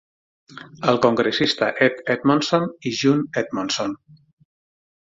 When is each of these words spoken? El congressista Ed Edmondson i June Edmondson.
El 0.93 0.97
congressista 1.03 1.69
Ed 1.89 2.01
Edmondson 2.15 2.67
i 2.81 2.95
June 3.03 3.45
Edmondson. 3.45 3.97